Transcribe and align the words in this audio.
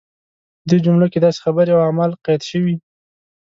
په 0.59 0.65
دې 0.69 0.77
جملو 0.85 1.07
کې 1.11 1.19
داسې 1.25 1.39
خبرې 1.45 1.71
او 1.73 1.81
اعمال 1.87 2.11
قید 2.25 2.41
شوي. 2.49 2.75